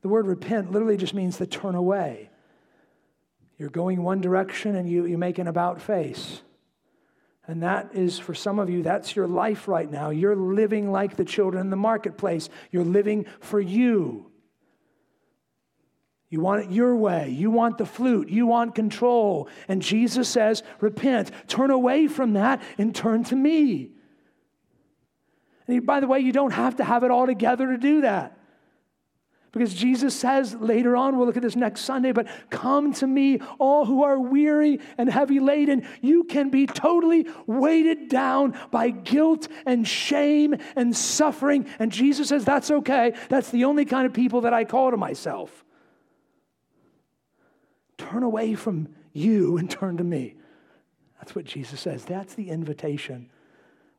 [0.00, 2.30] The word repent literally just means to turn away.
[3.58, 6.42] You're going one direction and you, you make an about face.
[7.46, 10.10] And that is, for some of you, that's your life right now.
[10.10, 12.48] You're living like the children in the marketplace.
[12.70, 14.30] You're living for you.
[16.28, 17.30] You want it your way.
[17.30, 18.28] You want the flute.
[18.30, 19.48] You want control.
[19.68, 23.90] And Jesus says, repent, turn away from that, and turn to me.
[25.66, 28.38] And by the way, you don't have to have it all together to do that.
[29.52, 33.38] Because Jesus says later on, we'll look at this next Sunday, but come to me,
[33.58, 35.86] all who are weary and heavy laden.
[36.00, 41.66] You can be totally weighted down by guilt and shame and suffering.
[41.78, 43.12] And Jesus says, that's okay.
[43.28, 45.64] That's the only kind of people that I call to myself.
[47.98, 50.36] Turn away from you and turn to me.
[51.18, 52.06] That's what Jesus says.
[52.06, 53.30] That's the invitation.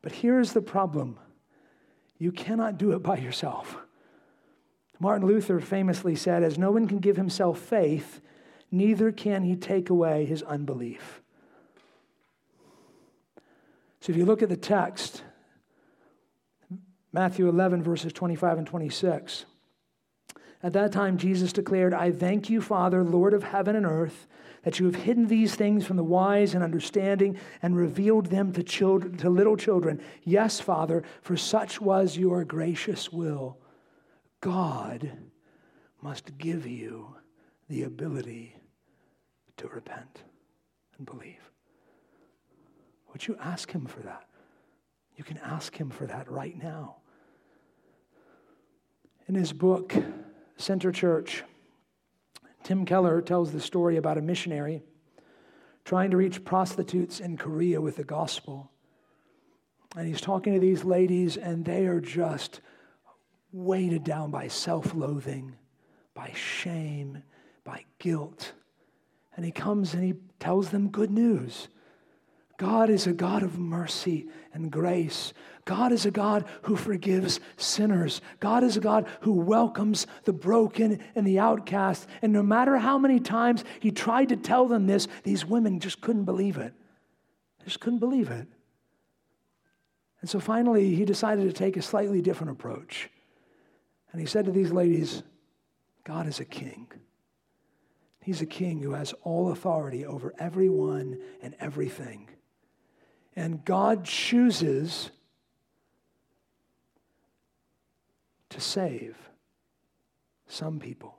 [0.01, 1.19] But here's the problem
[2.17, 3.82] you cannot do it by yourself.
[5.03, 8.21] Martin Luther famously said, As no one can give himself faith,
[8.71, 11.21] neither can he take away his unbelief.
[13.99, 15.21] So if you look at the text,
[17.11, 19.43] Matthew 11, verses 25 and 26,
[20.63, 24.25] at that time Jesus declared, I thank you, Father, Lord of heaven and earth,
[24.63, 28.63] that you have hidden these things from the wise and understanding and revealed them to,
[28.63, 29.99] children, to little children.
[30.23, 33.57] Yes, Father, for such was your gracious will.
[34.43, 35.09] God
[36.01, 37.15] must give you
[37.69, 38.57] the ability
[39.55, 40.23] to repent
[40.97, 41.49] and believe.
[43.13, 44.25] Would you ask Him for that?
[45.15, 46.97] You can ask Him for that right now.
[49.29, 49.95] In his book,
[50.57, 51.45] Center Church,
[52.63, 54.83] Tim Keller tells the story about a missionary
[55.85, 58.69] trying to reach prostitutes in Korea with the gospel.
[59.95, 62.59] And he's talking to these ladies, and they are just
[63.53, 65.55] weighted down by self loathing,
[66.13, 67.23] by shame,
[67.63, 68.51] by guilt.
[69.35, 71.69] And he comes and he tells them good news.
[72.57, 75.33] God is a God of mercy and grace.
[75.65, 78.21] God is a God who forgives sinners.
[78.39, 82.07] God is a God who welcomes the broken and the outcast.
[82.21, 85.99] And no matter how many times he tried to tell them this, these women just
[86.01, 86.73] couldn't believe it.
[87.59, 88.47] They just couldn't believe it.
[90.21, 93.09] And so finally, he decided to take a slightly different approach.
[94.13, 95.23] And he said to these ladies,
[96.05, 96.87] God is a king.
[98.21, 102.29] He's a king who has all authority over everyone and everything.
[103.35, 105.09] And God chooses
[108.49, 109.17] to save
[110.47, 111.17] some people.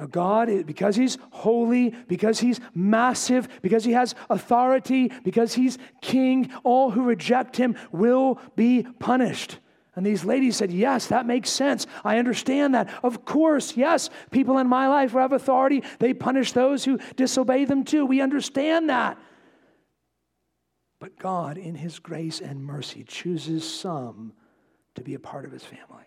[0.00, 6.50] Now, God, because He's holy, because He's massive, because He has authority, because He's king,
[6.64, 9.58] all who reject Him will be punished.
[9.94, 11.86] And these ladies said, Yes, that makes sense.
[12.04, 12.88] I understand that.
[13.02, 17.66] Of course, yes, people in my life who have authority, they punish those who disobey
[17.66, 18.06] them too.
[18.06, 19.18] We understand that.
[20.98, 24.32] But God, in His grace and mercy, chooses some
[24.94, 26.06] to be a part of His family.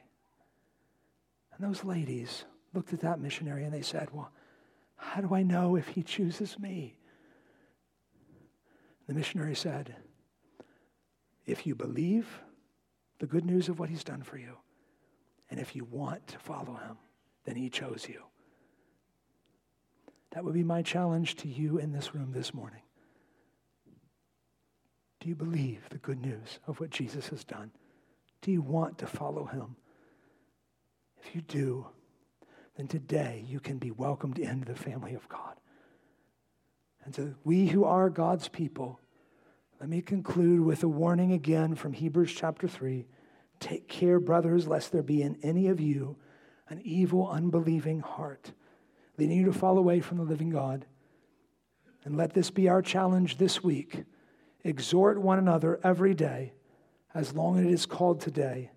[1.53, 4.31] And those ladies looked at that missionary and they said, Well,
[4.95, 6.97] how do I know if He chooses me?
[9.07, 9.95] The missionary said,
[11.45, 12.27] If you believe,
[13.25, 14.55] the good news of what he's done for you.
[15.49, 16.97] And if you want to follow him,
[17.43, 18.21] then he chose you.
[20.31, 22.83] That would be my challenge to you in this room this morning.
[25.19, 27.71] Do you believe the good news of what Jesus has done?
[28.43, 29.75] Do you want to follow him?
[31.23, 31.87] If you do,
[32.77, 35.55] then today you can be welcomed into the family of God.
[37.03, 38.99] And so we who are God's people,
[39.79, 43.07] let me conclude with a warning again from Hebrews chapter 3.
[43.65, 46.17] Take care, brothers, lest there be in any of you
[46.69, 48.51] an evil, unbelieving heart,
[49.17, 50.85] leading you to fall away from the living God.
[52.03, 54.03] And let this be our challenge this week.
[54.63, 56.53] Exhort one another every day,
[57.15, 58.69] as long as it is called today,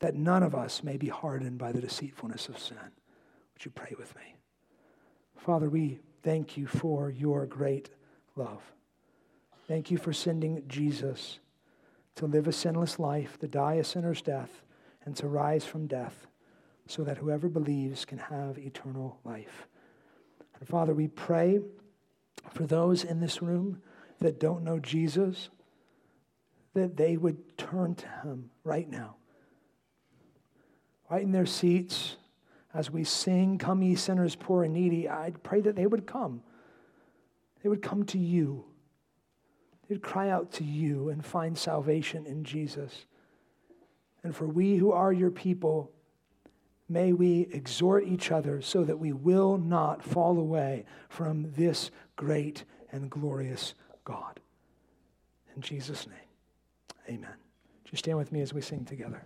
[0.00, 2.76] that none of us may be hardened by the deceitfulness of sin.
[3.54, 4.34] Would you pray with me?
[5.36, 7.88] Father, we thank you for your great
[8.34, 8.62] love.
[9.68, 11.38] Thank you for sending Jesus
[12.16, 14.62] to live a sinless life, to die a sinner's death,
[15.04, 16.26] and to rise from death,
[16.86, 19.66] so that whoever believes can have eternal life.
[20.58, 21.60] And Father, we pray
[22.50, 23.82] for those in this room
[24.20, 25.50] that don't know Jesus,
[26.74, 29.16] that they would turn to him right now.
[31.10, 32.16] Right in their seats,
[32.72, 36.42] as we sing, Come, ye sinners, poor and needy, I pray that they would come.
[37.62, 38.64] They would come to you
[39.88, 43.06] they'd cry out to you and find salvation in Jesus.
[44.22, 45.90] And for we who are your people,
[46.88, 52.64] may we exhort each other so that we will not fall away from this great
[52.90, 53.74] and glorious
[54.04, 54.40] God.
[55.54, 57.34] In Jesus' name, amen.
[57.84, 59.24] Just stand with me as we sing together.